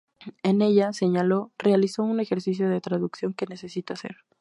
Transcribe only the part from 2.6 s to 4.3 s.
de traducción que necesito hacer".